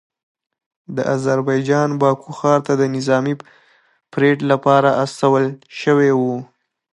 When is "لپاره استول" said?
4.51-5.43